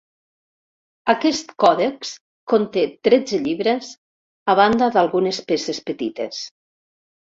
[1.13, 2.15] Aquest còdex
[2.55, 3.95] conté tretze llibres,
[4.51, 6.47] a banda d'algunes peces petites.